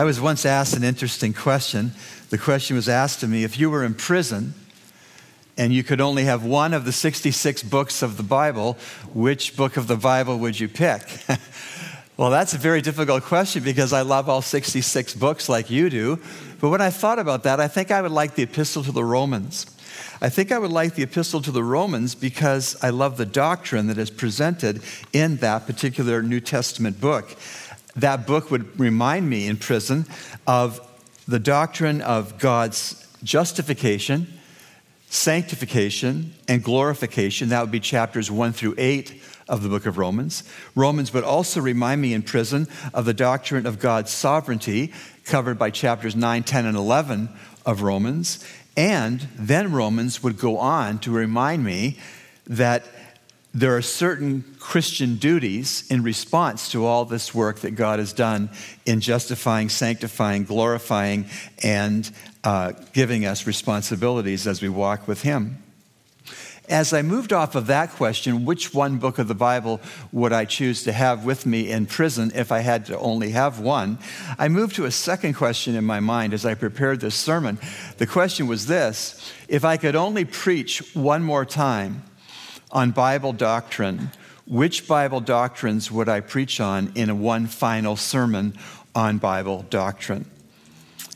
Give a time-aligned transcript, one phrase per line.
[0.00, 1.92] I was once asked an interesting question.
[2.30, 4.54] The question was asked to me if you were in prison
[5.58, 8.78] and you could only have one of the 66 books of the Bible,
[9.12, 11.02] which book of the Bible would you pick?
[12.16, 16.18] well, that's a very difficult question because I love all 66 books like you do.
[16.62, 19.04] But when I thought about that, I think I would like the Epistle to the
[19.04, 19.66] Romans.
[20.22, 23.88] I think I would like the Epistle to the Romans because I love the doctrine
[23.88, 27.36] that is presented in that particular New Testament book
[27.96, 30.06] that book would remind me in prison
[30.46, 30.80] of
[31.26, 34.26] the doctrine of God's justification,
[35.08, 37.50] sanctification, and glorification.
[37.50, 40.44] That would be chapters 1 through 8 of the book of Romans.
[40.74, 44.92] Romans would also remind me in prison of the doctrine of God's sovereignty,
[45.24, 47.28] covered by chapters 9, 10, and 11
[47.66, 48.44] of Romans.
[48.76, 51.98] And then Romans would go on to remind me
[52.46, 52.84] that
[53.52, 58.50] there are certain Christian duties in response to all this work that God has done
[58.86, 61.26] in justifying, sanctifying, glorifying,
[61.62, 62.08] and
[62.44, 65.62] uh, giving us responsibilities as we walk with Him.
[66.68, 69.80] As I moved off of that question, which one book of the Bible
[70.12, 73.58] would I choose to have with me in prison if I had to only have
[73.58, 73.98] one?
[74.38, 77.58] I moved to a second question in my mind as I prepared this sermon.
[77.98, 82.04] The question was this If I could only preach one more time,
[82.72, 84.10] on Bible doctrine,
[84.46, 88.54] which Bible doctrines would I preach on in one final sermon
[88.94, 90.26] on Bible doctrine?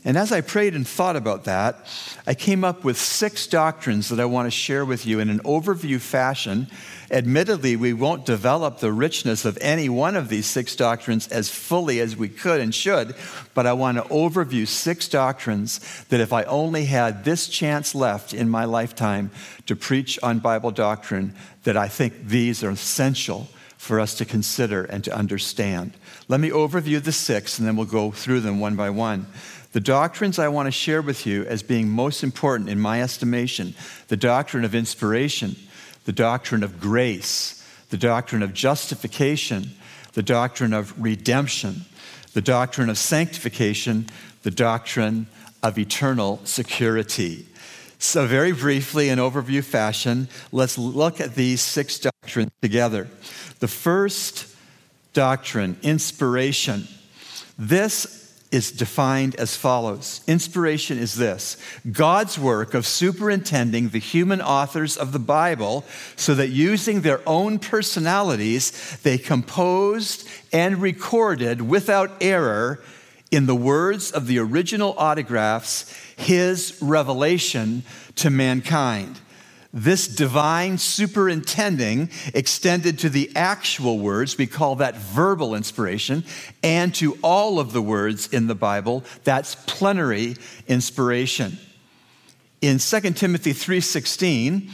[0.05, 1.87] And as I prayed and thought about that,
[2.27, 5.39] I came up with six doctrines that I want to share with you in an
[5.39, 6.67] overview fashion.
[7.09, 11.99] Admittedly, we won't develop the richness of any one of these six doctrines as fully
[11.99, 13.15] as we could and should,
[13.55, 18.31] but I want to overview six doctrines that if I only had this chance left
[18.31, 19.31] in my lifetime
[19.65, 23.47] to preach on Bible doctrine, that I think these are essential
[23.77, 25.93] for us to consider and to understand.
[26.27, 29.27] Let me overview the six and then we'll go through them one by one.
[29.75, 33.75] The doctrines I want to share with you as being most important in my estimation
[34.07, 35.57] the doctrine of inspiration,
[36.05, 39.71] the doctrine of grace, the doctrine of justification,
[40.13, 41.81] the doctrine of redemption,
[42.31, 44.07] the doctrine of sanctification,
[44.43, 45.27] the doctrine
[45.61, 47.45] of eternal security.
[47.99, 53.09] So, very briefly, in overview fashion, let's look at these six doctrines together.
[53.59, 54.55] The first
[55.11, 56.87] doctrine, inspiration.
[57.59, 58.24] This
[58.55, 61.57] is defined as follows Inspiration is this
[61.91, 65.83] God's work of superintending the human authors of the Bible
[66.15, 72.81] so that using their own personalities, they composed and recorded without error
[73.29, 77.83] in the words of the original autographs his revelation
[78.15, 79.19] to mankind.
[79.77, 86.23] This divine superintending extended to the actual words, we call that verbal inspiration,
[86.63, 90.37] and to all of the words in the Bible, that's plenary
[90.69, 91.57] inspiration.
[92.61, 94.71] In 2 Timothy 3:16,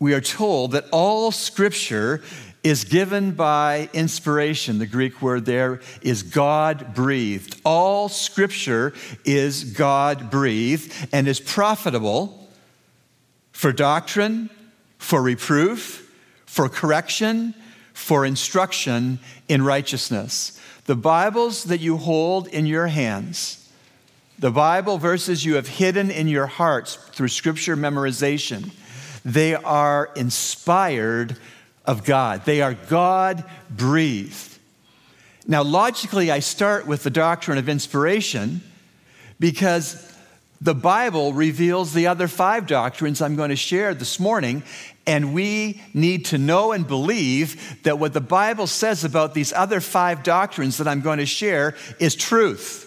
[0.00, 2.20] we are told that all scripture
[2.64, 4.80] is given by inspiration.
[4.80, 7.60] The Greek word there is God breathed.
[7.64, 8.92] All scripture
[9.24, 12.39] is God breathed and is profitable
[13.60, 14.48] for doctrine,
[14.96, 16.10] for reproof,
[16.46, 17.54] for correction,
[17.92, 20.58] for instruction in righteousness.
[20.86, 23.70] The Bibles that you hold in your hands,
[24.38, 28.70] the Bible verses you have hidden in your hearts through scripture memorization,
[29.26, 31.36] they are inspired
[31.84, 32.46] of God.
[32.46, 34.58] They are God breathed.
[35.46, 38.62] Now, logically, I start with the doctrine of inspiration
[39.38, 40.09] because
[40.60, 44.62] the Bible reveals the other five doctrines I'm going to share this morning,
[45.06, 49.80] and we need to know and believe that what the Bible says about these other
[49.80, 52.86] five doctrines that I'm going to share is truth.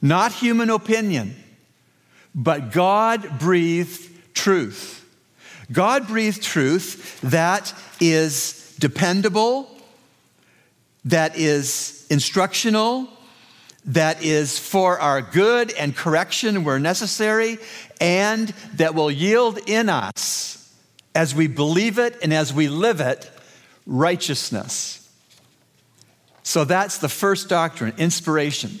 [0.00, 1.34] Not human opinion,
[2.34, 5.00] but God breathed truth.
[5.72, 9.68] God breathed truth that is dependable,
[11.06, 13.08] that is instructional,
[13.86, 17.58] that is for our good and correction where necessary,
[18.00, 20.72] and that will yield in us,
[21.14, 23.30] as we believe it and as we live it,
[23.86, 25.00] righteousness.
[26.42, 28.78] So that's the first doctrine, inspiration.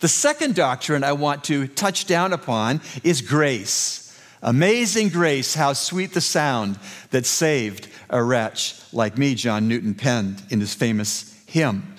[0.00, 4.00] The second doctrine I want to touch down upon is grace.
[4.42, 6.78] Amazing grace, how sweet the sound
[7.10, 11.93] that saved a wretch like me, John Newton penned in his famous hymn.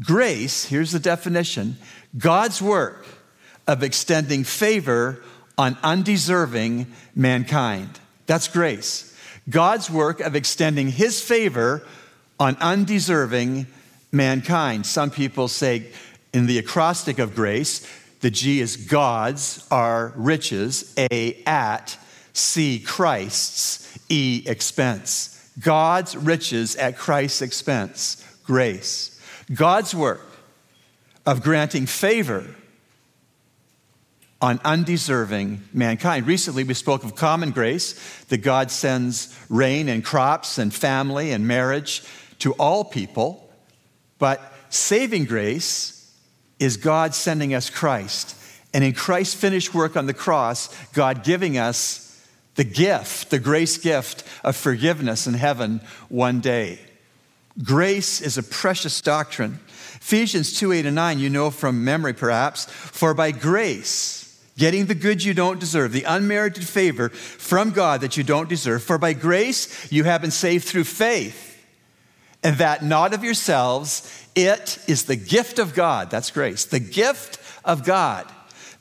[0.00, 1.76] Grace, here's the definition
[2.16, 3.06] God's work
[3.66, 5.22] of extending favor
[5.58, 7.98] on undeserving mankind.
[8.26, 9.16] That's grace.
[9.48, 11.86] God's work of extending his favor
[12.38, 13.66] on undeserving
[14.12, 14.86] mankind.
[14.86, 15.86] Some people say
[16.32, 17.86] In the acrostic of grace,
[18.20, 21.96] the G is God's, R riches, A at,
[22.32, 25.32] C Christ's, E expense.
[25.60, 29.15] God's riches at Christ's expense, grace.
[29.52, 30.26] God's work
[31.24, 32.46] of granting favor
[34.40, 36.26] on undeserving mankind.
[36.26, 41.48] Recently, we spoke of common grace, that God sends rain and crops and family and
[41.48, 42.02] marriage
[42.40, 43.50] to all people.
[44.18, 46.14] But saving grace
[46.58, 48.36] is God sending us Christ.
[48.74, 52.02] And in Christ's finished work on the cross, God giving us
[52.56, 56.78] the gift, the grace gift of forgiveness in heaven one day.
[57.62, 59.58] Grace is a precious doctrine.
[59.94, 64.94] Ephesians 2 8 and 9, you know from memory perhaps, for by grace, getting the
[64.94, 69.14] good you don't deserve, the unmerited favor from God that you don't deserve, for by
[69.14, 71.64] grace you have been saved through faith,
[72.42, 76.10] and that not of yourselves, it is the gift of God.
[76.10, 78.30] That's grace, the gift of God,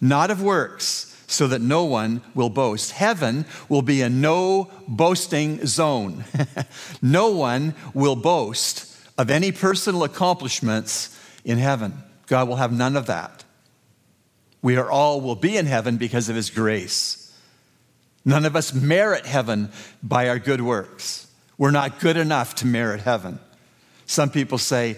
[0.02, 2.92] not of works so that no one will boast.
[2.92, 6.24] Heaven will be a no boasting zone.
[7.02, 11.94] no one will boast of any personal accomplishments in heaven.
[12.28, 13.44] God will have none of that.
[14.62, 17.22] We are all will be in heaven because of his grace.
[18.26, 19.70] None of us merit heaven
[20.02, 21.28] by our good works.
[21.58, 23.40] We're not good enough to merit heaven.
[24.08, 24.98] Some people say,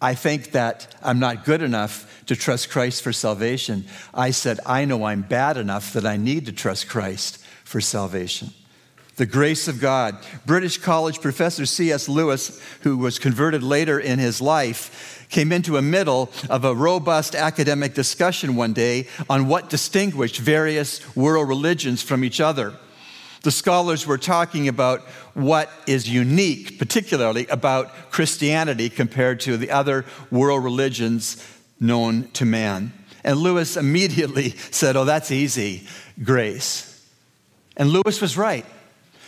[0.00, 3.84] I think that I'm not good enough to trust Christ for salvation.
[4.14, 8.50] I said, I know I'm bad enough that I need to trust Christ for salvation.
[9.16, 10.16] The grace of God.
[10.46, 12.08] British college professor C.S.
[12.08, 17.34] Lewis, who was converted later in his life, came into a middle of a robust
[17.34, 22.74] academic discussion one day on what distinguished various world religions from each other.
[23.42, 25.00] The scholars were talking about
[25.34, 31.44] what is unique, particularly about Christianity compared to the other world religions
[31.78, 32.92] known to man.
[33.22, 35.86] And Lewis immediately said, Oh, that's easy,
[36.22, 36.84] grace.
[37.76, 38.66] And Lewis was right.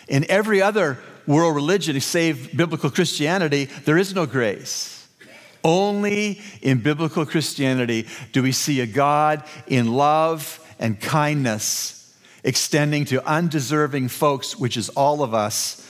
[0.09, 5.07] In every other world religion, save biblical Christianity, there is no grace.
[5.63, 12.00] Only in biblical Christianity do we see a God in love and kindness
[12.45, 15.87] extending to undeserving folks, which is all of us,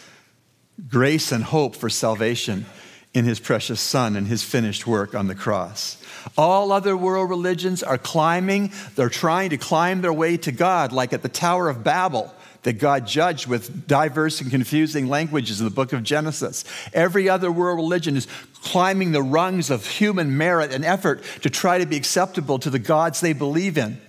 [0.88, 2.66] grace and hope for salvation
[3.12, 6.02] in his precious Son and his finished work on the cross.
[6.36, 11.12] All other world religions are climbing, they're trying to climb their way to God, like
[11.12, 12.32] at the Tower of Babel
[12.62, 16.64] that God judged with diverse and confusing languages in the book of Genesis.
[16.92, 18.28] Every other world religion is
[18.62, 22.78] climbing the rungs of human merit and effort to try to be acceptable to the
[22.78, 24.00] gods they believe in.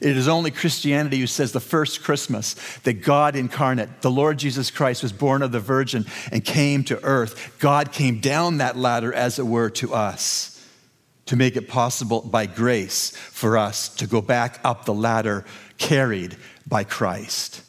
[0.00, 2.54] It is only Christianity who says the first Christmas
[2.84, 7.02] that God incarnate, the Lord Jesus Christ, was born of the Virgin and came to
[7.04, 7.56] earth.
[7.58, 10.54] God came down that ladder, as it were, to us
[11.26, 15.44] to make it possible by grace for us to go back up the ladder
[15.76, 16.36] carried
[16.66, 17.62] by Christ.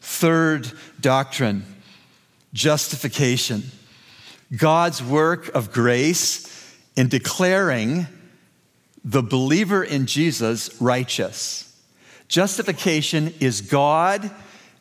[0.00, 1.64] Third doctrine
[2.52, 3.62] justification.
[4.56, 6.48] God's work of grace
[6.96, 8.06] in declaring
[9.04, 11.68] the believer in Jesus righteous.
[12.28, 14.30] Justification is God,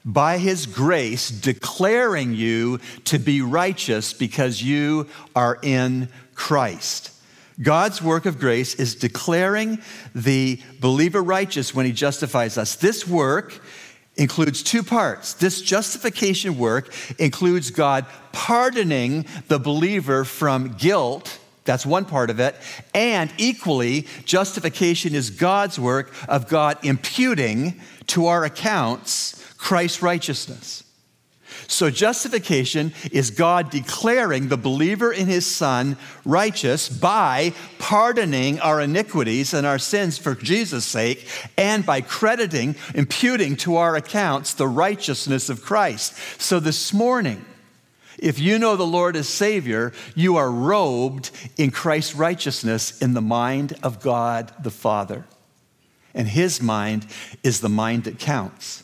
[0.03, 7.11] by his grace, declaring you to be righteous because you are in Christ.
[7.61, 9.79] God's work of grace is declaring
[10.15, 12.75] the believer righteous when he justifies us.
[12.75, 13.61] This work
[14.15, 15.33] includes two parts.
[15.35, 22.55] This justification work includes God pardoning the believer from guilt that's one part of it.
[22.93, 30.83] And equally, justification is God's work of God imputing to our accounts Christ's righteousness.
[31.67, 39.53] So, justification is God declaring the believer in his Son righteous by pardoning our iniquities
[39.53, 41.27] and our sins for Jesus' sake,
[41.57, 46.13] and by crediting, imputing to our accounts the righteousness of Christ.
[46.41, 47.45] So, this morning,
[48.21, 53.21] if you know the Lord as Savior, you are robed in Christ's righteousness in the
[53.21, 55.25] mind of God the Father.
[56.13, 57.07] And His mind
[57.43, 58.83] is the mind that counts.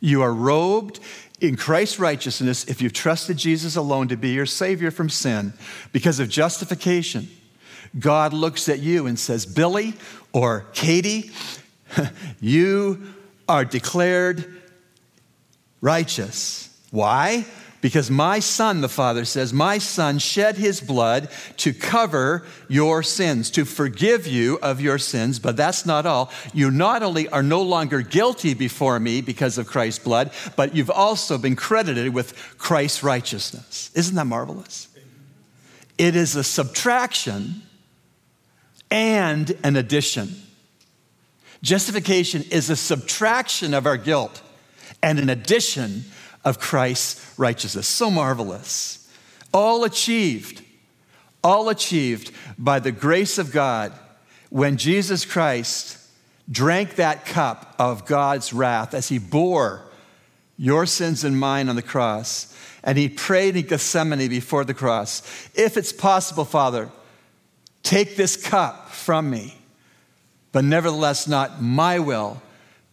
[0.00, 0.98] You are robed
[1.40, 5.52] in Christ's righteousness if you've trusted Jesus alone to be your Savior from sin
[5.92, 7.28] because of justification.
[7.98, 9.94] God looks at you and says, Billy
[10.32, 11.30] or Katie,
[12.40, 13.12] you
[13.48, 14.62] are declared
[15.80, 16.70] righteous.
[16.90, 17.44] Why?
[17.82, 23.50] Because my son, the Father says, my son shed his blood to cover your sins,
[23.50, 25.40] to forgive you of your sins.
[25.40, 26.30] But that's not all.
[26.54, 30.92] You not only are no longer guilty before me because of Christ's blood, but you've
[30.92, 33.90] also been credited with Christ's righteousness.
[33.96, 34.86] Isn't that marvelous?
[35.98, 37.62] It is a subtraction
[38.92, 40.36] and an addition.
[41.62, 44.40] Justification is a subtraction of our guilt
[45.02, 46.04] and an addition
[46.44, 47.86] of Christ's righteousness.
[47.86, 48.98] So marvelous.
[49.52, 50.62] All achieved,
[51.44, 53.92] all achieved by the grace of God
[54.50, 55.98] when Jesus Christ
[56.50, 59.82] drank that cup of God's wrath as he bore
[60.56, 62.56] your sins and mine on the cross.
[62.84, 65.22] And he prayed in Gethsemane before the cross
[65.54, 66.90] If it's possible, Father,
[67.82, 69.56] take this cup from me,
[70.50, 72.42] but nevertheless, not my will,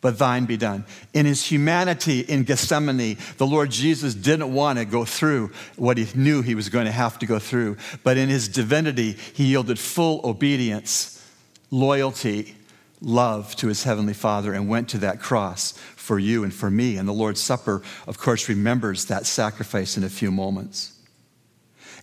[0.01, 0.85] but thine be done.
[1.13, 6.07] In his humanity in Gethsemane, the Lord Jesus didn't want to go through what he
[6.17, 7.77] knew he was going to have to go through.
[8.03, 11.25] But in his divinity, he yielded full obedience,
[11.69, 12.55] loyalty,
[13.01, 16.97] love to his heavenly Father, and went to that cross for you and for me.
[16.97, 20.93] And the Lord's Supper, of course, remembers that sacrifice in a few moments.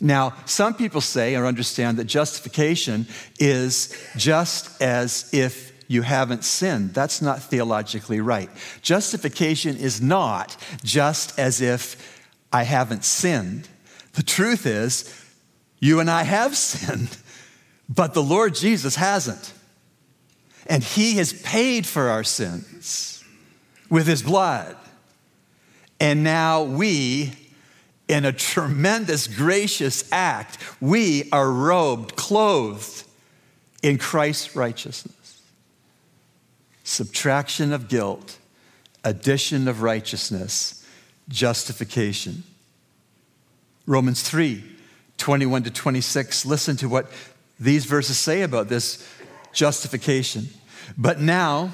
[0.00, 3.06] Now, some people say or understand that justification
[3.38, 6.94] is just as if you haven't sinned.
[6.94, 8.50] That's not theologically right.
[8.82, 13.68] Justification is not just as if I haven't sinned.
[14.14, 15.12] The truth is,
[15.78, 17.16] you and I have sinned,
[17.88, 19.52] but the Lord Jesus hasn't.
[20.66, 23.22] And He has paid for our sins
[23.88, 24.76] with His blood.
[26.00, 27.32] And now we,
[28.08, 33.04] in a tremendous, gracious act, we are robed, clothed
[33.82, 35.15] in Christ's righteousness
[36.86, 38.38] subtraction of guilt,
[39.02, 40.86] addition of righteousness,
[41.28, 42.44] justification.
[43.86, 44.64] Romans 3
[45.18, 46.44] 21 to 26.
[46.44, 47.10] Listen to what
[47.58, 49.06] these verses say about this
[49.52, 50.46] justification.
[50.96, 51.70] But now,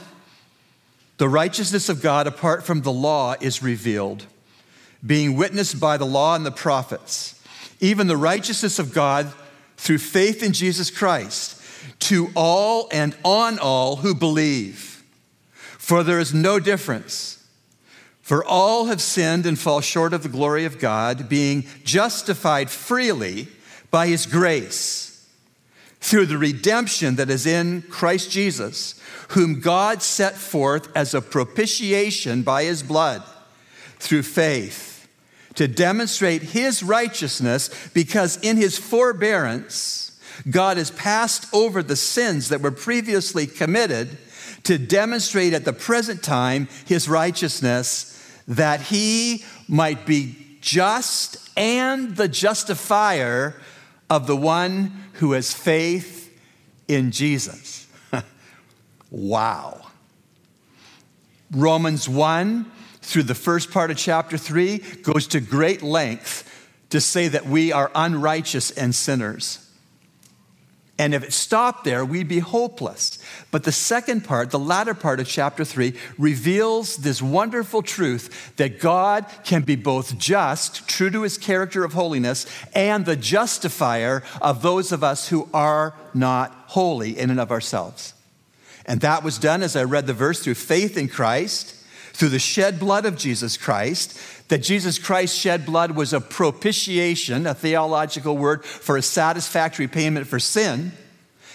[1.19, 4.25] the righteousness of God apart from the law is revealed,
[5.04, 7.38] being witnessed by the law and the prophets,
[7.81, 9.33] even the righteousness of God
[9.76, 11.61] through faith in Jesus Christ
[11.99, 14.92] to all and on all who believe.
[15.83, 17.45] For there is no difference.
[18.21, 23.49] For all have sinned and fall short of the glory of God, being justified freely
[23.91, 25.29] by his grace
[26.01, 28.95] through the redemption that is in Christ Jesus,
[29.31, 33.25] whom God set forth as a propitiation by his blood
[33.99, 35.09] through faith
[35.57, 40.17] to demonstrate his righteousness, because in his forbearance,
[40.49, 44.17] God has passed over the sins that were previously committed
[44.64, 48.09] to demonstrate at the present time his righteousness,
[48.47, 53.61] that he might be just and the justifier
[54.09, 56.38] of the one who has faith
[56.88, 57.87] in Jesus.
[59.11, 59.81] wow.
[61.50, 62.71] Romans 1
[63.02, 66.49] through the first part of chapter 3 goes to great length
[66.90, 69.62] to say that we are unrighteous and sinners.
[70.99, 73.19] And if it stopped there, we'd be hopeless.
[73.51, 78.79] But the second part, the latter part of chapter 3, reveals this wonderful truth that
[78.79, 84.63] God can be both just, true to his character of holiness, and the justifier of
[84.63, 88.15] those of us who are not holy in and of ourselves.
[88.85, 91.75] And that was done, as I read the verse, through faith in Christ,
[92.12, 97.47] through the shed blood of Jesus Christ, that Jesus Christ's shed blood was a propitiation,
[97.47, 100.92] a theological word for a satisfactory payment for sin.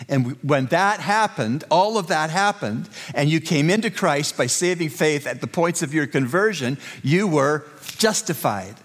[0.09, 4.89] And when that happened, all of that happened, and you came into Christ by saving
[4.89, 7.65] faith at the points of your conversion, you were
[7.97, 8.75] justified.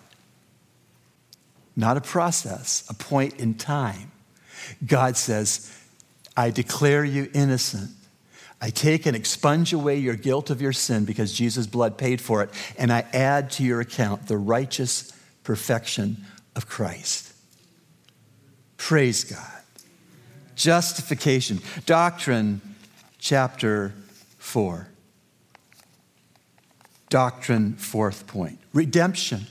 [1.77, 4.13] Not a process, a point in time.
[4.87, 5.71] God says,
[6.37, 7.91] I declare you innocent
[8.63, 12.45] I take and expunge away your guilt of your sin because Jesus' blood paid for
[12.45, 17.33] it, and I add to your account the righteous perfection of Christ.
[18.77, 19.63] Praise God.
[20.55, 21.61] Justification.
[21.87, 22.61] Doctrine,
[23.19, 23.95] chapter
[24.39, 24.87] 4.
[27.09, 28.61] Doctrine, fourth point.
[28.73, 29.49] Redemption.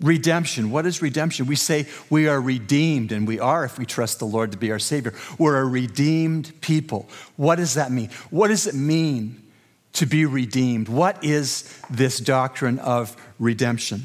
[0.00, 0.70] Redemption.
[0.70, 1.46] What is redemption?
[1.46, 4.70] We say we are redeemed, and we are if we trust the Lord to be
[4.70, 5.14] our Savior.
[5.38, 7.08] We're a redeemed people.
[7.36, 8.10] What does that mean?
[8.28, 9.42] What does it mean
[9.94, 10.88] to be redeemed?
[10.88, 14.04] What is this doctrine of redemption?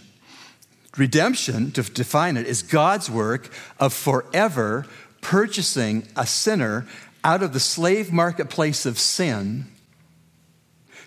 [0.97, 4.85] Redemption, to define it, is God's work of forever
[5.19, 6.87] purchasing a sinner
[7.23, 9.67] out of the slave marketplace of sin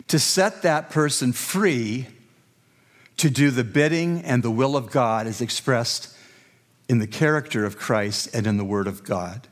[0.08, 2.06] to set that person free
[3.16, 6.14] to do the bidding and the will of God as expressed
[6.88, 9.49] in the character of Christ and in the Word of God.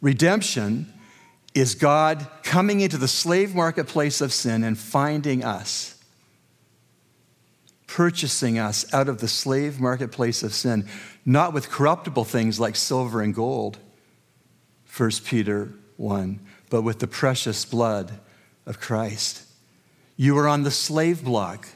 [0.00, 0.92] Redemption
[1.54, 5.94] is God coming into the slave marketplace of sin and finding us,
[7.86, 10.86] purchasing us out of the slave marketplace of sin,
[11.24, 13.78] not with corruptible things like silver and gold,
[14.96, 18.18] 1 Peter 1, but with the precious blood
[18.66, 19.42] of Christ.
[20.16, 21.68] You were on the slave block,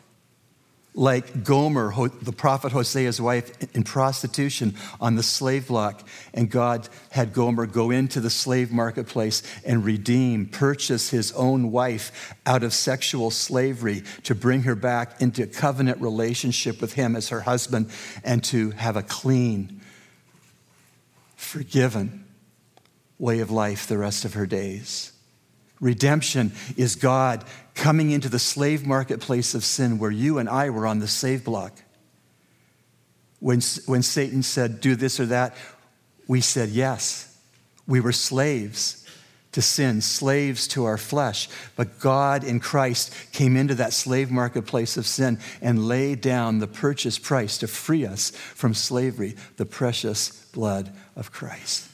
[0.99, 6.03] like Gomer, the prophet Hosea's wife, in prostitution on the slave block.
[6.35, 12.35] And God had Gomer go into the slave marketplace and redeem, purchase his own wife
[12.45, 17.43] out of sexual slavery to bring her back into covenant relationship with him as her
[17.43, 17.91] husband
[18.25, 19.81] and to have a clean,
[21.37, 22.25] forgiven
[23.21, 25.13] way of life the rest of her days.
[25.81, 27.45] Redemption is God
[27.75, 31.45] coming into the slave marketplace of sin where you and I were on the slave
[31.45, 31.73] block.
[33.41, 35.55] When, when Satan said, do this or that,
[36.27, 37.37] we said yes.
[37.87, 39.07] We were slaves
[39.53, 41.49] to sin, slaves to our flesh.
[41.75, 46.67] But God in Christ came into that slave marketplace of sin and laid down the
[46.67, 51.88] purchase price to free us from slavery, the precious blood of Christ.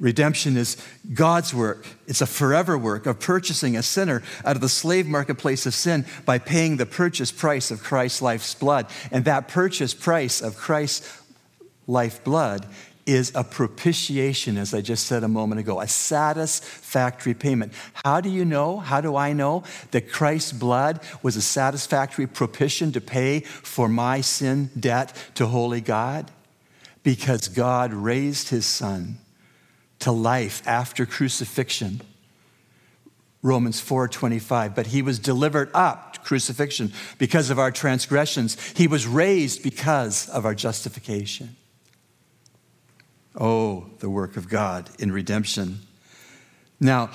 [0.00, 0.78] Redemption is
[1.12, 1.86] God's work.
[2.06, 6.06] It's a forever work of purchasing a sinner out of the slave marketplace of sin
[6.24, 8.86] by paying the purchase price of Christ's life's blood.
[9.12, 11.22] And that purchase price of Christ's
[11.86, 12.66] life blood
[13.04, 17.72] is a propitiation, as I just said a moment ago, a satisfactory payment.
[18.04, 18.78] How do you know?
[18.78, 24.22] How do I know that Christ's blood was a satisfactory propitiation to pay for my
[24.22, 26.30] sin debt to holy God?
[27.02, 29.18] Because God raised his son
[30.00, 32.00] to life after crucifixion.
[33.42, 39.06] Romans 4:25 but he was delivered up to crucifixion because of our transgressions he was
[39.06, 41.56] raised because of our justification
[43.34, 45.80] oh the work of God in redemption
[46.78, 47.08] now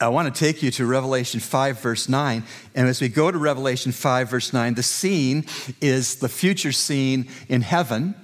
[0.00, 2.44] I want to take you to Revelation 5, verse 9.
[2.76, 5.44] And as we go to Revelation 5, verse 9, the scene
[5.80, 8.14] is the future scene in heaven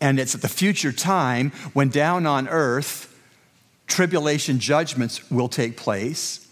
[0.00, 3.06] and it's at the future time when down on earth,
[3.86, 6.46] tribulation judgments will take place.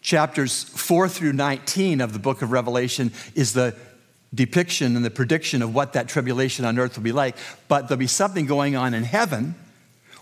[0.00, 3.76] Chapters 4 through 19 of the book of Revelation is the
[4.34, 7.36] depiction and the prediction of what that tribulation on earth will be like.
[7.68, 9.54] But there'll be something going on in heaven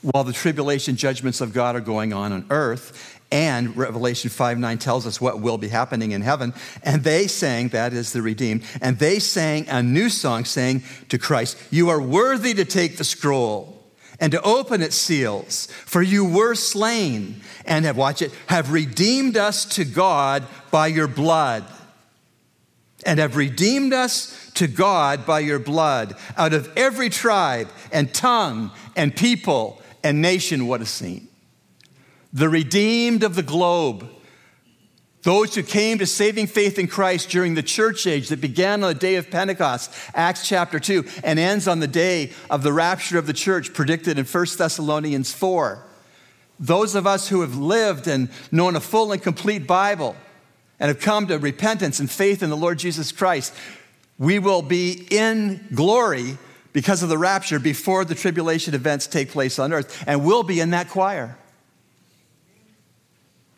[0.02, 3.19] while the tribulation judgments of God are going on on earth.
[3.32, 6.52] And Revelation 5 9 tells us what will be happening in heaven.
[6.82, 11.18] And they sang, that is the redeemed, and they sang a new song saying to
[11.18, 13.76] Christ, You are worthy to take the scroll
[14.18, 19.36] and to open its seals, for you were slain and have, watch it, have redeemed
[19.36, 21.64] us to God by your blood.
[23.06, 28.72] And have redeemed us to God by your blood out of every tribe and tongue
[28.94, 30.66] and people and nation.
[30.66, 31.29] What a scene
[32.32, 34.08] the redeemed of the globe,
[35.22, 38.88] those who came to saving faith in Christ during the church age that began on
[38.92, 43.18] the day of Pentecost, Acts chapter 2, and ends on the day of the rapture
[43.18, 45.84] of the church predicted in 1 Thessalonians 4.
[46.58, 50.16] Those of us who have lived and known a full and complete Bible
[50.78, 53.52] and have come to repentance and faith in the Lord Jesus Christ,
[54.18, 56.38] we will be in glory
[56.72, 60.60] because of the rapture before the tribulation events take place on earth, and we'll be
[60.60, 61.36] in that choir.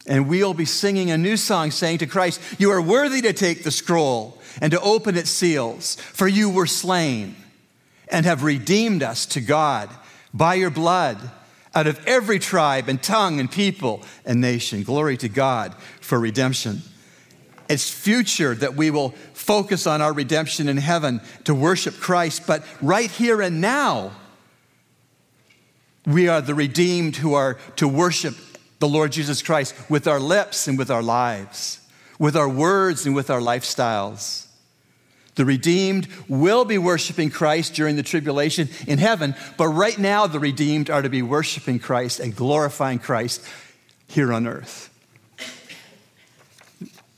[0.07, 3.63] And we'll be singing a new song saying to Christ, You are worthy to take
[3.63, 7.37] the scroll and to open its seals, for you were slain
[8.09, 9.89] and have redeemed us to God
[10.35, 11.19] by your blood
[11.75, 14.83] out of every tribe and tongue and people and nation.
[14.83, 16.83] Glory to God for redemption.
[17.69, 22.65] It's future that we will focus on our redemption in heaven to worship Christ, but
[22.83, 24.13] right here and now,
[26.05, 28.35] we are the redeemed who are to worship
[28.83, 31.79] the Lord Jesus Christ with our lips and with our lives,
[32.19, 34.49] with our words and with our lifestyles.
[35.37, 40.41] The redeemed will be worshiping Christ during the tribulation in heaven, but right now the
[40.41, 43.47] redeemed are to be worshiping Christ and glorifying Christ
[44.09, 44.91] here on earth.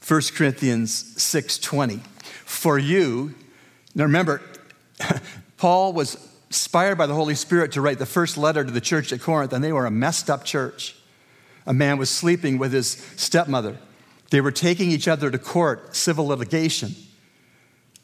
[0.07, 2.01] 1 Corinthians 6:20
[2.45, 3.35] For you
[3.95, 4.43] now remember
[5.57, 9.15] Paul was inspired by the Holy Spirit to write the first letter to the church
[9.15, 10.95] at Corinth and they were a messed up church
[11.67, 13.79] a man was sleeping with his stepmother.
[14.31, 16.95] They were taking each other to court, civil litigation.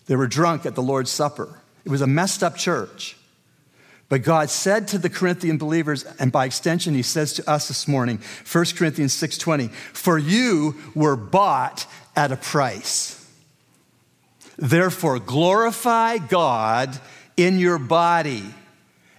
[0.07, 1.61] They were drunk at the Lord's Supper.
[1.85, 3.17] It was a messed up church.
[4.09, 7.87] But God said to the Corinthian believers, and by extension, He says to us this
[7.87, 13.25] morning, 1 Corinthians 6:20, for you were bought at a price.
[14.59, 16.99] Therefore, glorify God
[17.37, 18.45] in your body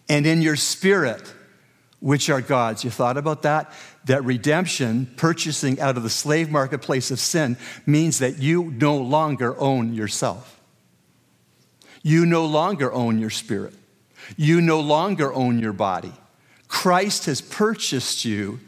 [0.09, 1.33] and in your spirit,
[2.01, 2.83] which are God's.
[2.83, 3.71] You thought about that?
[4.05, 9.59] that redemption, purchasing out of the slave marketplace of sin, means that you no longer
[9.59, 10.59] own yourself.
[12.01, 13.73] You no longer own your spirit.
[14.37, 16.13] You no longer own your body.
[16.67, 18.59] Christ has purchased you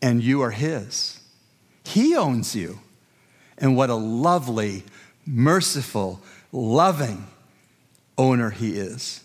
[0.00, 1.20] and you are His.
[1.84, 2.80] He owns you.
[3.58, 4.84] And what a lovely,
[5.26, 6.20] merciful,
[6.52, 7.26] loving
[8.16, 9.23] owner He is.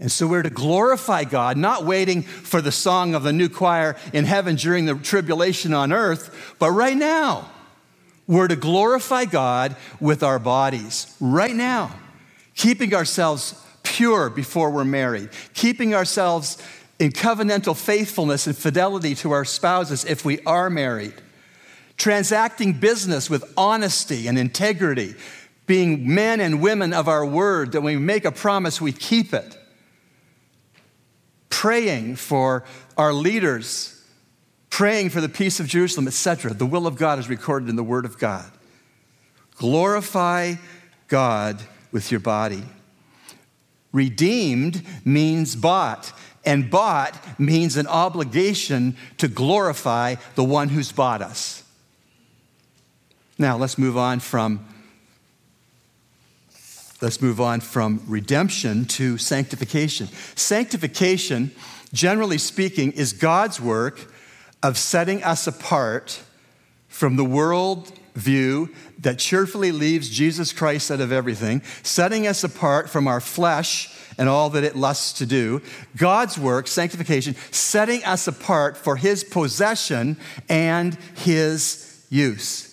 [0.00, 3.96] And so we're to glorify God, not waiting for the song of the new choir
[4.12, 7.50] in heaven during the tribulation on earth, but right now.
[8.28, 11.96] We're to glorify God with our bodies, right now,
[12.54, 16.58] keeping ourselves pure before we're married, keeping ourselves
[16.98, 21.14] in covenantal faithfulness and fidelity to our spouses if we are married,
[21.96, 25.14] transacting business with honesty and integrity,
[25.66, 29.32] being men and women of our word, that when we make a promise, we keep
[29.32, 29.57] it
[31.50, 32.64] praying for
[32.96, 34.02] our leaders,
[34.70, 36.54] praying for the peace of Jerusalem, etc.
[36.54, 38.50] The will of God is recorded in the Word of God.
[39.56, 40.54] Glorify
[41.08, 42.62] God with your body.
[43.92, 46.12] Redeemed means bought,
[46.44, 51.64] and bought means an obligation to glorify the one who's bought us.
[53.38, 54.66] Now, let's move on from
[57.00, 60.08] Let's move on from redemption to sanctification.
[60.34, 61.52] Sanctification,
[61.92, 64.12] generally speaking, is God's work
[64.64, 66.20] of setting us apart
[66.88, 72.90] from the world view that cheerfully leaves Jesus Christ out of everything, setting us apart
[72.90, 75.62] from our flesh and all that it lusts to do.
[75.96, 80.16] God's work, sanctification, setting us apart for his possession
[80.48, 82.64] and his use.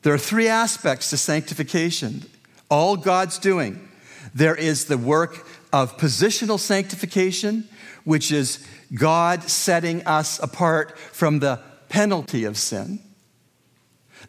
[0.00, 2.24] There are three aspects to sanctification
[2.72, 3.86] all God's doing.
[4.34, 7.68] There is the work of positional sanctification,
[8.04, 12.98] which is God setting us apart from the penalty of sin.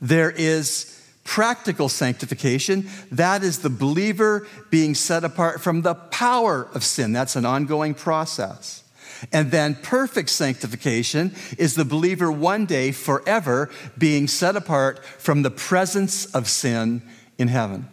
[0.01, 0.89] There is
[1.23, 7.13] practical sanctification, that is the believer being set apart from the power of sin.
[7.13, 8.83] That's an ongoing process.
[9.31, 15.51] And then perfect sanctification is the believer one day forever being set apart from the
[15.51, 17.01] presence of sin
[17.37, 17.87] in heaven.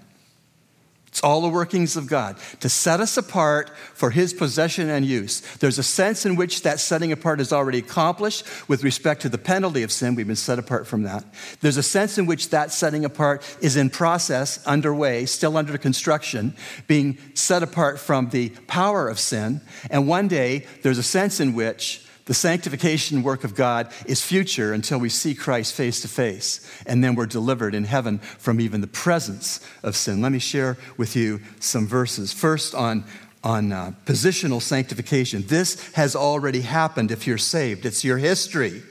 [1.10, 5.40] It's all the workings of God to set us apart for His possession and use.
[5.56, 9.36] There's a sense in which that setting apart is already accomplished with respect to the
[9.36, 10.14] penalty of sin.
[10.14, 11.24] We've been set apart from that.
[11.62, 16.54] There's a sense in which that setting apart is in process, underway, still under construction,
[16.86, 19.62] being set apart from the power of sin.
[19.90, 24.72] And one day, there's a sense in which the sanctification work of God is future
[24.72, 28.80] until we see Christ face to face, and then we're delivered in heaven from even
[28.80, 30.22] the presence of sin.
[30.22, 32.32] Let me share with you some verses.
[32.32, 33.02] First, on,
[33.42, 35.44] on uh, positional sanctification.
[35.48, 38.84] This has already happened if you're saved, it's your history.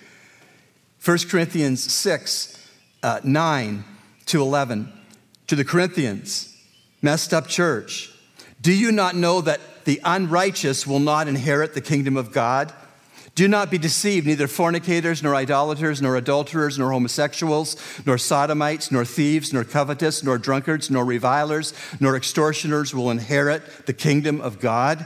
[1.06, 2.62] 1 Corinthians 6
[3.04, 3.86] uh, 9
[4.26, 4.92] to 11.
[5.48, 6.58] To the Corinthians,
[7.02, 8.12] messed up church,
[8.60, 12.74] do you not know that the unrighteous will not inherit the kingdom of God?
[13.40, 19.06] Do not be deceived, neither fornicators, nor idolaters, nor adulterers, nor homosexuals, nor sodomites, nor
[19.06, 25.06] thieves, nor covetous, nor drunkards, nor revilers, nor extortioners will inherit the kingdom of God.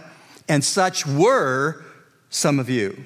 [0.49, 1.85] And such were
[2.31, 3.03] some of you.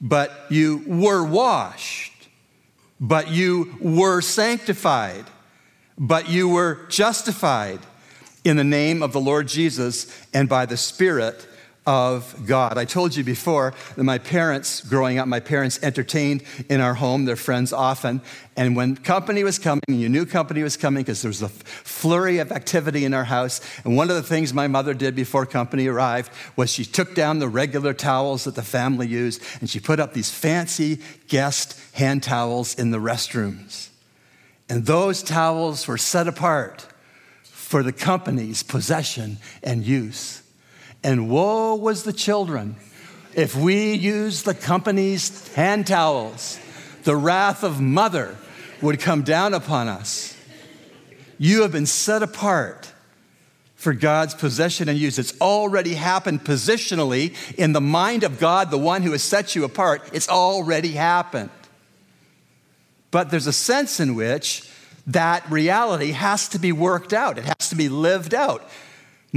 [0.00, 2.26] But you were washed,
[2.98, 5.26] but you were sanctified,
[5.98, 7.80] but you were justified
[8.42, 11.46] in the name of the Lord Jesus and by the Spirit
[11.86, 12.76] of God.
[12.76, 17.24] I told you before that my parents, growing up, my parents entertained in our home,
[17.24, 18.20] their friends often.
[18.56, 22.38] And when company was coming, you knew company was coming because there was a flurry
[22.38, 23.60] of activity in our house.
[23.84, 27.38] And one of the things my mother did before company arrived was she took down
[27.38, 32.24] the regular towels that the family used and she put up these fancy guest hand
[32.24, 33.90] towels in the restrooms.
[34.68, 36.86] And those towels were set apart
[37.44, 40.42] for the company's possession and use.
[41.06, 42.74] And woe was the children
[43.32, 46.58] if we used the company's hand towels.
[47.04, 48.36] The wrath of mother
[48.82, 50.36] would come down upon us.
[51.38, 52.92] You have been set apart
[53.76, 55.16] for God's possession and use.
[55.16, 59.62] It's already happened positionally in the mind of God, the one who has set you
[59.62, 60.10] apart.
[60.12, 61.50] It's already happened.
[63.12, 64.68] But there's a sense in which
[65.06, 68.68] that reality has to be worked out, it has to be lived out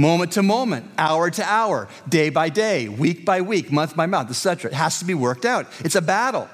[0.00, 4.30] moment to moment, hour to hour, day by day, week by week, month by month,
[4.30, 4.70] etc.
[4.70, 5.66] It has to be worked out.
[5.80, 6.48] It's a battle.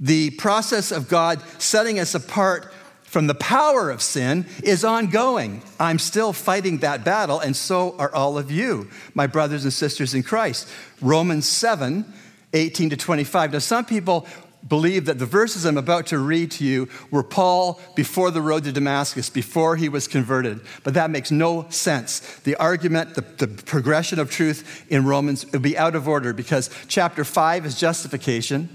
[0.00, 5.62] The process of God setting us apart from the power of sin is ongoing.
[5.78, 10.14] I'm still fighting that battle, and so are all of you, my brothers and sisters
[10.14, 10.68] in Christ.
[11.00, 12.10] Romans 7
[12.54, 13.52] 18 to 25.
[13.52, 14.26] Now, some people
[14.72, 18.64] believe that the verses I'm about to read to you were Paul before the road
[18.64, 20.62] to Damascus, before he was converted.
[20.82, 22.20] But that makes no sense.
[22.44, 26.70] The argument, the, the progression of truth in Romans would be out of order because
[26.88, 28.70] chapter 5 is justification,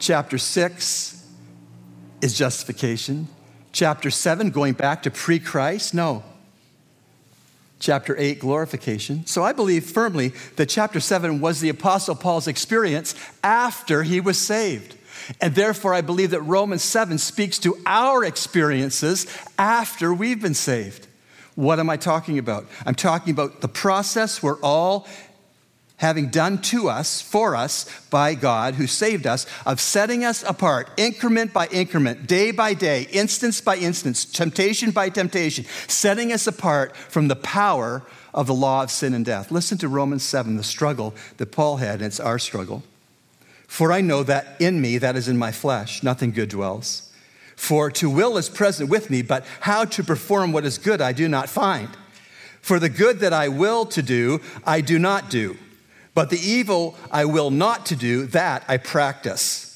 [0.00, 1.24] chapter 6
[2.20, 3.28] is justification,
[3.70, 5.94] chapter 7 going back to pre Christ.
[5.94, 6.24] No
[7.82, 9.26] chapter 8, glorification.
[9.26, 14.38] So I believe firmly that chapter 7 was the Apostle Paul's experience after he was
[14.38, 14.96] saved.
[15.40, 19.26] And therefore, I believe that Romans 7 speaks to our experiences
[19.58, 21.06] after we've been saved.
[21.54, 22.66] What am I talking about?
[22.86, 25.06] I'm talking about the process we're all
[26.02, 30.88] having done to us, for us, by God who saved us, of setting us apart,
[30.96, 36.96] increment by increment, day by day, instance by instance, temptation by temptation, setting us apart
[36.96, 38.02] from the power
[38.34, 39.52] of the law of sin and death.
[39.52, 42.82] Listen to Romans 7, the struggle that Paul had, and it's our struggle.
[43.68, 47.12] For I know that in me, that is in my flesh, nothing good dwells.
[47.54, 51.12] For to will is present with me, but how to perform what is good I
[51.12, 51.90] do not find.
[52.60, 55.56] For the good that I will to do, I do not do
[56.14, 59.68] but the evil I will not to do, that I practice.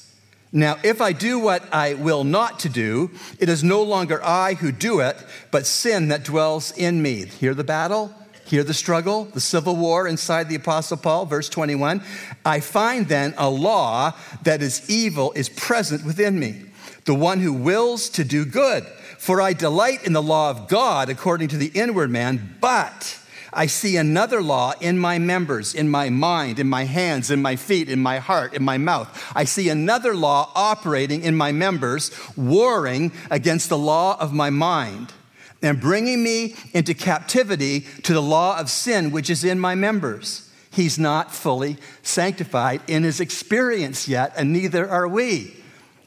[0.52, 4.54] Now, if I do what I will not to do, it is no longer I
[4.54, 5.16] who do it,
[5.50, 7.26] but sin that dwells in me.
[7.26, 8.14] Hear the battle?
[8.46, 12.00] Hear the struggle, the civil war inside the Apostle Paul, verse 21.
[12.44, 14.12] I find then a law
[14.44, 16.62] that is evil is present within me,
[17.06, 18.84] the one who wills to do good.
[19.18, 23.18] For I delight in the law of God according to the inward man, but
[23.56, 27.56] I see another law in my members, in my mind, in my hands, in my
[27.56, 29.32] feet, in my heart, in my mouth.
[29.34, 35.14] I see another law operating in my members, warring against the law of my mind
[35.62, 40.50] and bringing me into captivity to the law of sin which is in my members.
[40.70, 45.56] He's not fully sanctified in his experience yet, and neither are we.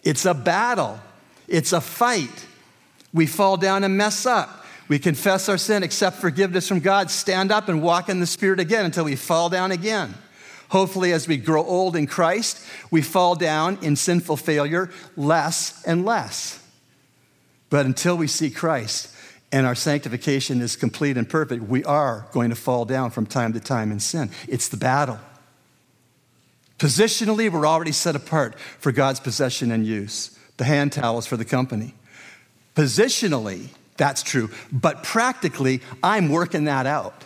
[0.03, 0.99] It's a battle,
[1.47, 2.45] it's a fight.
[3.12, 4.59] We fall down and mess up.
[4.89, 8.60] We confess our sin, accept forgiveness from God, stand up and walk in the Spirit
[8.60, 10.15] again until we fall down again.
[10.69, 16.06] Hopefully, as we grow old in Christ, we fall down in sinful failure less and
[16.06, 16.62] less.
[17.69, 19.13] But until we see Christ
[19.52, 23.54] and our sanctification is complete and perfect, we are going to fall down from time
[23.54, 24.32] to time in sin.
[24.47, 25.19] It's the battle.
[26.80, 30.38] Positionally, we're already set apart for God's possession and use.
[30.58, 31.93] The hand towels for the company.
[32.75, 34.49] Positionally, that's true.
[34.71, 37.25] But practically, I'm working that out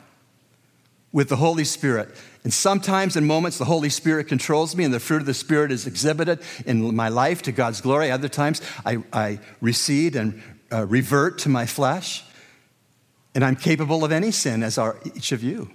[1.12, 2.09] with the Holy Spirit.
[2.43, 5.71] And sometimes in moments, the Holy Spirit controls me and the fruit of the Spirit
[5.71, 8.09] is exhibited in my life to God's glory.
[8.09, 12.25] Other times, I, I recede and uh, revert to my flesh.
[13.36, 15.69] And I'm capable of any sin, as are each of you.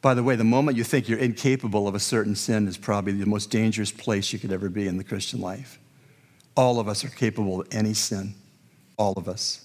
[0.00, 3.14] By the way, the moment you think you're incapable of a certain sin is probably
[3.14, 5.80] the most dangerous place you could ever be in the Christian life.
[6.56, 8.34] All of us are capable of any sin.
[8.96, 9.63] All of us.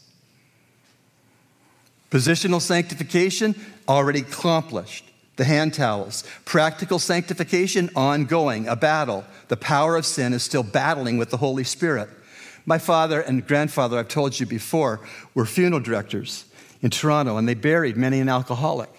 [2.10, 3.56] Positional sanctification,
[3.88, 5.06] already accomplished.
[5.36, 6.24] The hand towels.
[6.44, 9.24] Practical sanctification, ongoing, a battle.
[9.48, 12.10] The power of sin is still battling with the Holy Spirit.
[12.66, 15.00] My father and grandfather, I've told you before,
[15.34, 16.46] were funeral directors
[16.82, 18.90] in Toronto, and they buried many an alcoholic.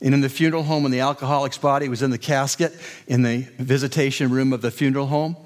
[0.00, 2.74] And in the funeral home, when the alcoholic's body was in the casket
[3.06, 5.36] in the visitation room of the funeral home,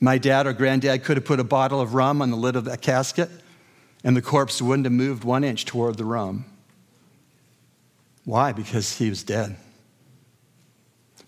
[0.00, 2.66] my dad or granddad could have put a bottle of rum on the lid of
[2.66, 3.28] that casket
[4.06, 6.44] and the corpse wouldn't have moved one inch toward the rum.
[8.24, 8.52] Why?
[8.52, 9.56] Because he was dead.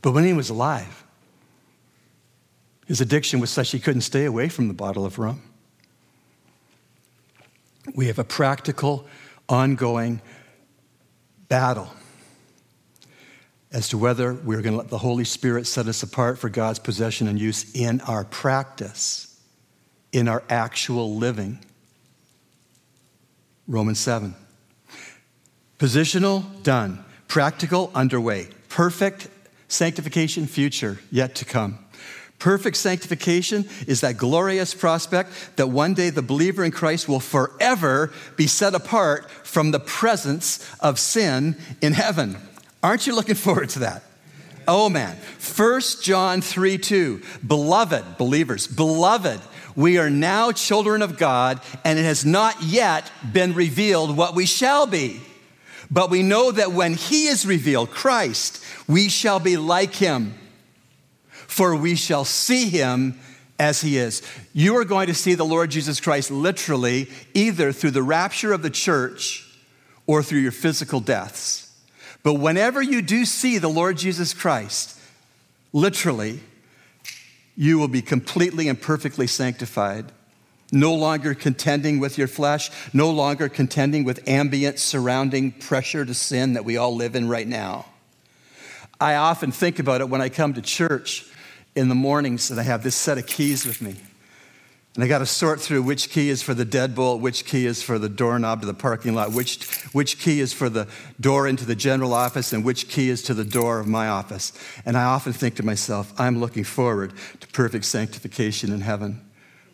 [0.01, 1.05] But when he was alive,
[2.87, 5.43] his addiction was such he couldn't stay away from the bottle of rum.
[7.97, 9.09] We have a practical,
[9.49, 10.21] ongoing
[11.49, 11.93] battle
[13.73, 16.79] as to whether we're going to let the Holy Spirit set us apart for God's
[16.79, 19.37] possession and use in our practice,
[20.13, 21.59] in our actual living.
[23.69, 24.35] Romans 7.
[25.79, 27.05] Positional, done.
[27.29, 28.49] Practical, underway.
[28.71, 29.29] Perfect
[29.69, 31.79] sanctification, future, yet to come.
[32.39, 38.13] Perfect sanctification is that glorious prospect that one day the believer in Christ will forever
[38.37, 42.37] be set apart from the presence of sin in heaven.
[42.83, 44.05] Aren't you looking forward to that?
[44.69, 45.17] Oh man.
[45.57, 47.23] 1 John 3 2.
[47.45, 49.41] Beloved, believers, beloved,
[49.77, 54.47] we are now children of God, and it has not yet been revealed what we
[54.47, 55.21] shall be.
[55.91, 60.35] But we know that when He is revealed, Christ, we shall be like Him,
[61.31, 63.19] for we shall see Him
[63.59, 64.23] as He is.
[64.53, 68.63] You are going to see the Lord Jesus Christ literally either through the rapture of
[68.63, 69.45] the church
[70.07, 71.65] or through your physical deaths.
[72.23, 74.99] But whenever you do see the Lord Jesus Christ,
[75.73, 76.41] literally,
[77.61, 80.13] you will be completely and perfectly sanctified.
[80.71, 86.53] No longer contending with your flesh, no longer contending with ambient surrounding pressure to sin
[86.53, 87.87] that we all live in right now.
[89.01, 91.27] I often think about it when I come to church
[91.75, 93.97] in the mornings and I have this set of keys with me.
[94.99, 97.81] And I got to sort through which key is for the deadbolt, which key is
[97.81, 100.89] for the doorknob to the parking lot, which, which key is for the
[101.21, 104.53] door into the general office, and which key is to the door of my office.
[104.85, 109.25] And I often think to myself, I'm looking forward to perfect sanctification in heaven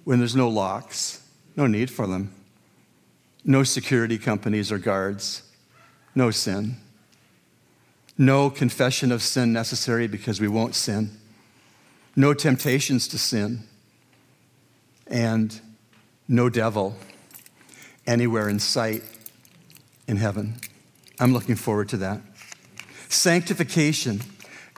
[0.05, 2.31] when there's no locks, no need for them,
[3.47, 5.43] no security companies or guards,
[6.15, 6.77] no sin,
[8.19, 11.13] no confession of sin necessary because we won't sin,
[12.15, 13.67] no temptations to sin
[15.15, 15.61] and
[16.27, 16.97] no devil
[18.05, 19.05] anywhere in sight
[20.09, 20.57] in heaven.
[21.21, 22.21] I'm looking forward to that.
[23.09, 24.21] Sanctification,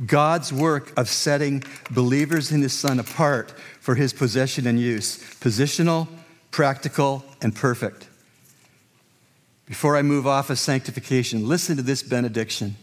[0.04, 6.06] God's work of setting believers in His Son apart for His possession and use, positional,
[6.50, 8.06] practical, and perfect.
[9.64, 12.76] Before I move off of sanctification, listen to this benediction.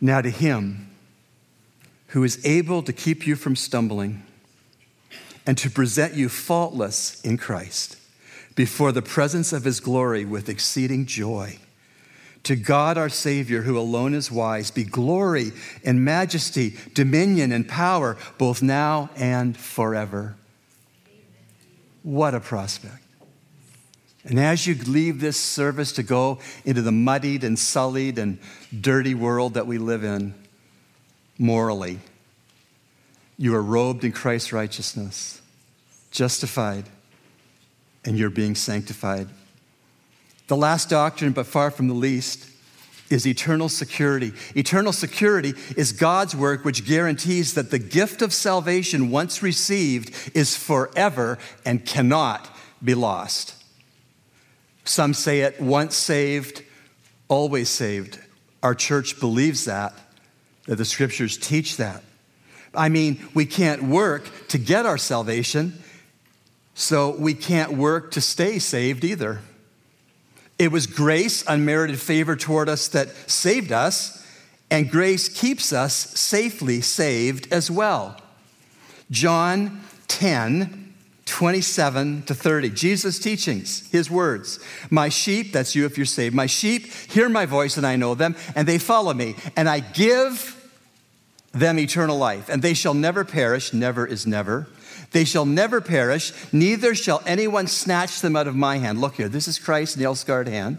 [0.00, 0.89] Now, to Him,
[2.10, 4.22] who is able to keep you from stumbling
[5.46, 7.96] and to present you faultless in Christ
[8.56, 11.58] before the presence of his glory with exceeding joy.
[12.44, 15.52] To God our Savior, who alone is wise, be glory
[15.84, 20.36] and majesty, dominion and power, both now and forever.
[22.02, 23.04] What a prospect.
[24.24, 28.38] And as you leave this service to go into the muddied and sullied and
[28.78, 30.34] dirty world that we live in,
[31.40, 31.98] morally.
[33.38, 35.40] You are robed in Christ's righteousness,
[36.10, 36.84] justified,
[38.04, 39.26] and you're being sanctified.
[40.48, 42.46] The last doctrine, but far from the least,
[43.08, 44.32] is eternal security.
[44.54, 50.56] Eternal security is God's work which guarantees that the gift of salvation, once received, is
[50.56, 53.54] forever and cannot be lost.
[54.84, 56.62] Some say it once saved,
[57.28, 58.18] always saved.
[58.62, 59.94] Our church believes that
[60.66, 62.02] that the scriptures teach that.
[62.74, 65.82] I mean, we can't work to get our salvation,
[66.74, 69.40] so we can't work to stay saved either.
[70.58, 74.24] It was grace, unmerited favor toward us, that saved us,
[74.70, 78.20] and grace keeps us safely saved as well.
[79.10, 80.79] John 10,
[81.30, 82.70] 27 to 30.
[82.70, 84.58] Jesus' teachings, his words.
[84.90, 88.16] My sheep, that's you if you're saved, my sheep hear my voice and I know
[88.16, 90.56] them, and they follow me, and I give
[91.52, 94.66] them eternal life, and they shall never perish, never is never.
[95.12, 99.00] They shall never perish, neither shall anyone snatch them out of my hand.
[99.00, 100.78] Look here, this is Christ's nail scarred hand.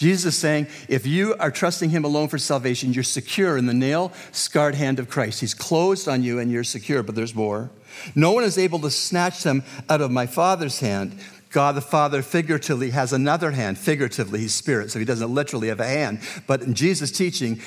[0.00, 3.74] Jesus is saying, if you are trusting Him alone for salvation, you're secure in the
[3.74, 5.42] nail scarred hand of Christ.
[5.42, 7.68] He's closed on you and you're secure, but there's more.
[8.14, 11.20] No one is able to snatch them out of my Father's hand.
[11.50, 15.80] God the Father figuratively has another hand, figuratively, He's spirit, so He doesn't literally have
[15.80, 16.20] a hand.
[16.46, 17.60] But in Jesus' teaching,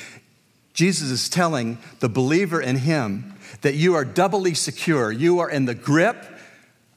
[0.74, 5.12] Jesus is telling the believer in him that you are doubly secure.
[5.12, 6.26] You are in the grip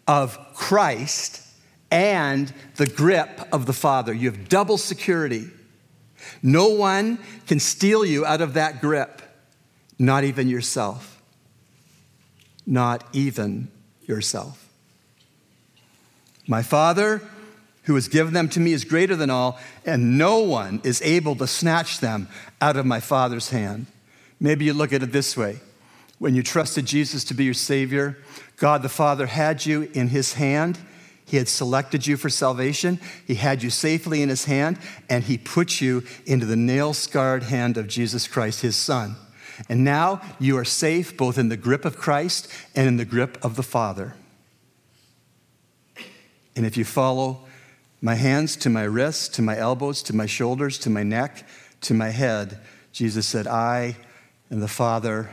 [0.09, 1.46] of Christ
[1.91, 4.13] and the grip of the Father.
[4.13, 5.49] You have double security.
[6.43, 9.23] No one can steal you out of that grip,
[9.99, 11.23] not even yourself.
[12.67, 13.71] Not even
[14.07, 14.69] yourself.
[16.49, 17.23] My Father
[17.87, 21.37] who has given them to me is greater than all, and no one is able
[21.37, 22.29] to snatch them
[22.61, 23.87] out of my Father's hand.
[24.41, 25.61] Maybe you look at it this way
[26.19, 28.19] when you trusted Jesus to be your Savior,
[28.57, 30.79] God the Father had you in His hand.
[31.27, 33.01] He had selected you for salvation.
[33.27, 34.79] He had you safely in His hand,
[35.11, 39.17] and He put you into the nail scarred hand of Jesus Christ, His Son.
[39.69, 43.39] And now you are safe both in the grip of Christ and in the grip
[43.45, 44.15] of the Father.
[46.55, 47.41] And if you follow
[48.01, 51.47] my hands to my wrists, to my elbows, to my shoulders, to my neck,
[51.83, 52.61] to my head.
[52.93, 53.97] Jesus said, I
[54.49, 55.31] and the Father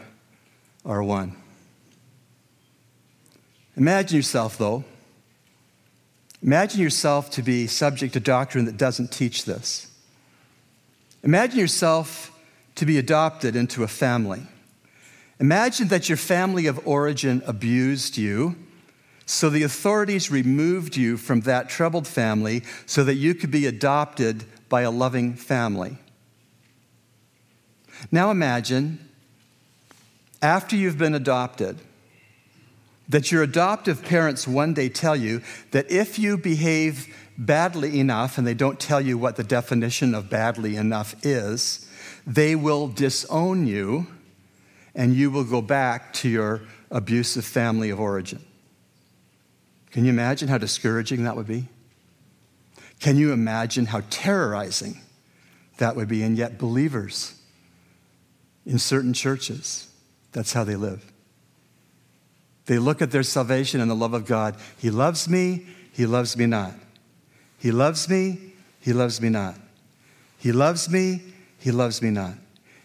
[0.86, 1.36] are one.
[3.76, 4.84] Imagine yourself, though.
[6.44, 9.90] Imagine yourself to be subject to doctrine that doesn't teach this.
[11.24, 12.38] Imagine yourself
[12.76, 14.42] to be adopted into a family.
[15.40, 18.56] Imagine that your family of origin abused you
[19.26, 24.44] so the authorities removed you from that troubled family so that you could be adopted
[24.68, 25.98] by a loving family.
[28.12, 29.10] Now imagine,
[30.42, 31.80] after you've been adopted,
[33.14, 35.40] that your adoptive parents one day tell you
[35.70, 40.32] that if you behave badly enough, and they don't tell you what the definition of
[40.32, 41.88] badly enough is,
[42.26, 44.08] they will disown you
[44.96, 48.44] and you will go back to your abusive family of origin.
[49.92, 51.68] Can you imagine how discouraging that would be?
[53.00, 55.02] Can you imagine how terrorizing
[55.78, 56.24] that would be?
[56.24, 57.40] And yet, believers
[58.66, 59.88] in certain churches,
[60.32, 61.13] that's how they live.
[62.66, 64.56] They look at their salvation and the love of God.
[64.78, 66.74] He loves me, He loves me not.
[67.60, 69.56] He loves me, He loves me not.
[70.38, 71.22] He loves me,
[71.60, 72.34] He loves me not.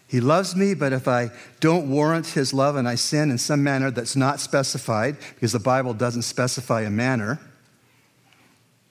[0.09, 3.63] He loves me, but if I don't warrant his love and I sin in some
[3.63, 7.39] manner that's not specified, because the Bible doesn't specify a manner,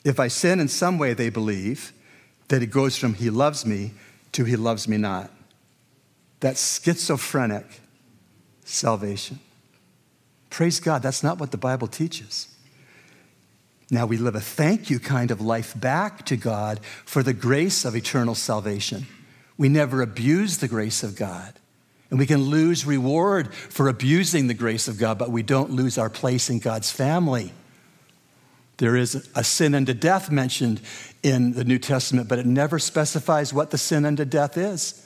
[0.05, 1.93] if I sin in some way, they believe
[2.47, 3.95] that it goes from he loves me
[4.31, 5.29] to he loves me not.
[6.39, 7.67] That's schizophrenic
[8.65, 9.41] salvation.
[10.51, 12.49] Praise God, that's not what the Bible teaches.
[13.91, 17.85] Now we live a thank you kind of life back to God for the grace
[17.85, 19.07] of eternal salvation.
[19.57, 21.55] We never abuse the grace of God.
[22.11, 25.99] And we can lose reward for abusing the grace of God, but we don't lose
[25.99, 27.53] our place in God's family.
[28.79, 30.81] There is a sin unto death mentioned
[31.23, 35.05] in the New Testament, but it never specifies what the sin unto death is.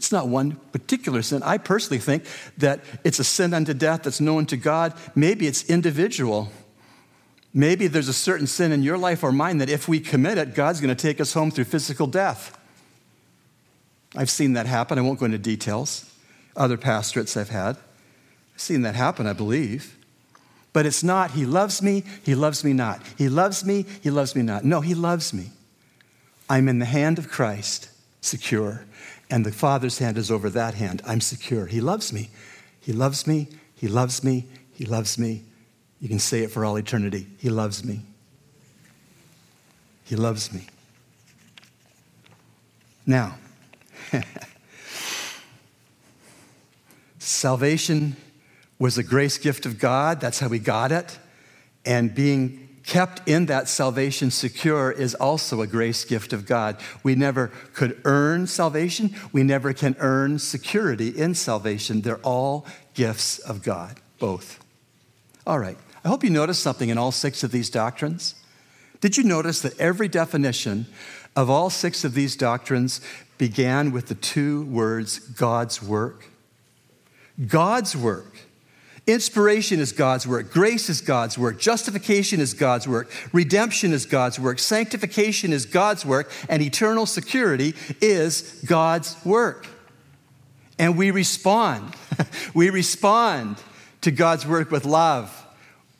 [0.00, 1.42] It's not one particular sin.
[1.42, 2.24] I personally think
[2.56, 4.94] that it's a sin unto death that's known to God.
[5.14, 6.50] Maybe it's individual.
[7.52, 10.54] Maybe there's a certain sin in your life or mine that if we commit it,
[10.54, 12.58] God's going to take us home through physical death.
[14.16, 14.98] I've seen that happen.
[14.98, 16.10] I won't go into details.
[16.56, 17.76] Other pastorates I've had.
[18.54, 19.98] I've seen that happen, I believe.
[20.72, 23.02] But it's not, he loves me, he loves me not.
[23.18, 24.64] He loves me, he loves me not.
[24.64, 25.50] No, he loves me.
[26.48, 27.90] I'm in the hand of Christ,
[28.22, 28.86] secure,
[29.30, 31.02] and the Father's hand is over that hand.
[31.06, 31.66] I'm secure.
[31.66, 32.30] He loves me.
[32.80, 35.44] He loves me, he loves me, he loves me.
[36.00, 37.26] You can say it for all eternity.
[37.38, 38.00] He loves me.
[40.04, 40.66] He loves me.
[43.06, 43.36] Now,
[47.18, 48.16] Salvation
[48.78, 50.20] was a grace gift of God.
[50.20, 51.18] That's how we got it.
[51.84, 56.76] And being kept in that salvation secure is also a grace gift of God.
[57.04, 59.14] We never could earn salvation.
[59.32, 62.00] We never can earn security in salvation.
[62.00, 64.58] They're all gifts of God, both.
[65.46, 65.78] All right.
[66.04, 68.34] I hope you noticed something in all six of these doctrines.
[69.00, 70.86] Did you notice that every definition
[71.36, 73.00] of all six of these doctrines
[73.38, 76.26] began with the two words God's work.
[77.46, 78.36] God's work.
[79.06, 80.52] Inspiration is God's work.
[80.52, 81.58] Grace is God's work.
[81.58, 83.10] Justification is God's work.
[83.32, 84.58] Redemption is God's work.
[84.58, 86.30] Sanctification is God's work.
[86.48, 89.66] And eternal security is God's work.
[90.78, 91.94] And we respond.
[92.54, 93.56] we respond
[94.02, 95.46] to God's work with love.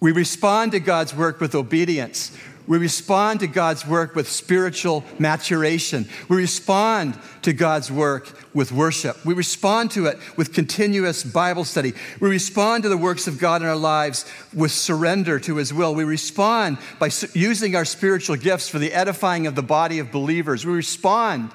[0.01, 2.37] We respond to God's work with obedience.
[2.71, 6.09] We respond to God's work with spiritual maturation.
[6.29, 9.27] We respond to God's work with worship.
[9.27, 11.95] We respond to it with continuous Bible study.
[12.21, 15.97] We respond to the works of God in our lives with surrender to His will.
[15.97, 20.65] We respond by using our spiritual gifts for the edifying of the body of believers.
[20.65, 21.51] We respond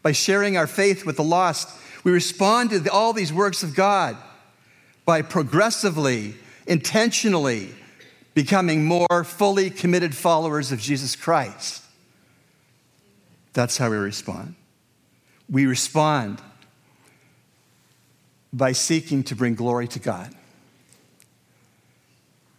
[0.00, 1.68] by sharing our faith with the lost.
[2.04, 4.16] We respond to all these works of God
[5.04, 6.36] by progressively,
[6.66, 7.74] intentionally,
[8.34, 11.82] becoming more fully committed followers of Jesus Christ.
[13.52, 14.56] That's how we respond.
[15.48, 16.42] We respond
[18.52, 20.34] by seeking to bring glory to God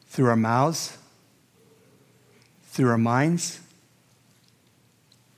[0.08, 0.98] through our mouths,
[2.68, 3.60] through our minds,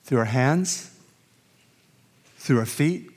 [0.03, 0.91] through our hands,
[2.37, 3.09] through our feet,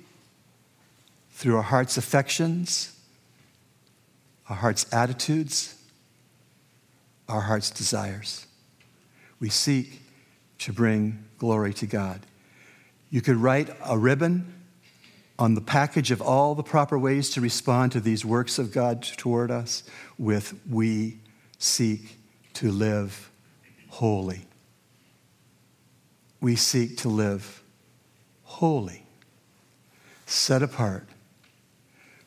[1.33, 2.99] through our heart's affections,
[4.49, 5.80] our heart's attitudes
[7.31, 8.47] our heart's desires.
[9.39, 10.03] We seek
[10.59, 12.21] to bring glory to God.
[13.09, 14.53] You could write a ribbon
[15.39, 19.03] on the package of all the proper ways to respond to these works of God
[19.03, 19.85] toward us
[20.19, 21.19] with we
[21.59, 22.19] seek
[22.55, 23.31] to live
[23.89, 24.47] holy.
[26.41, 27.63] We seek to live
[28.43, 29.07] holy,
[30.27, 31.07] set apart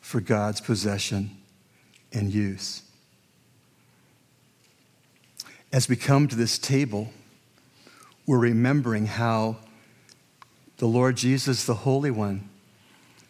[0.00, 1.30] for God's possession
[2.12, 2.82] and use
[5.74, 7.10] as we come to this table,
[8.26, 9.56] we're remembering how
[10.76, 12.48] the Lord Jesus, the Holy One,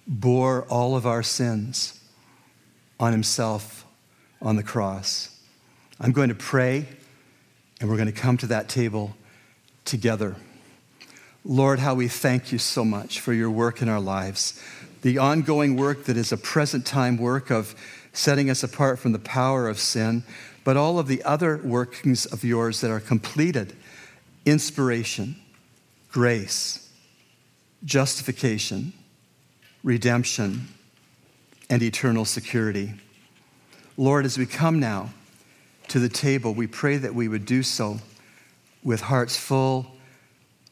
[0.06, 1.98] bore all of our sins
[3.00, 3.86] on himself
[4.42, 5.40] on the cross.
[5.98, 6.86] I'm going to pray,
[7.80, 9.16] and we're going to come to that table
[9.86, 10.36] together.
[11.46, 14.62] Lord, how we thank you so much for your work in our lives,
[15.00, 17.74] the ongoing work that is a present time work of
[18.14, 20.22] setting us apart from the power of sin,
[20.64, 23.74] but all of the other workings of yours that are completed
[24.46, 25.36] inspiration,
[26.10, 26.90] grace,
[27.84, 28.92] justification,
[29.82, 30.68] redemption,
[31.68, 32.94] and eternal security.
[33.96, 35.10] Lord, as we come now
[35.88, 37.98] to the table, we pray that we would do so
[38.82, 39.86] with hearts full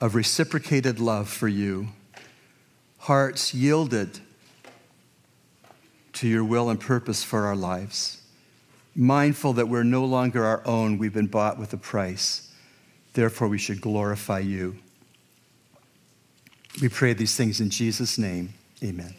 [0.01, 1.89] of reciprocated love for you,
[2.99, 4.21] hearts yielded
[6.15, 8.21] to your will and purpose for our lives,
[8.95, 12.51] mindful that we're no longer our own, we've been bought with a price.
[13.15, 14.77] Therefore, we should glorify you.
[16.81, 18.55] We pray these things in Jesus' name.
[18.83, 19.15] Amen.